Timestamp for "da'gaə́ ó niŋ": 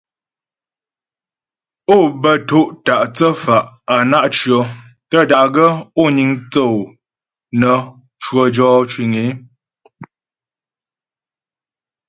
5.29-6.31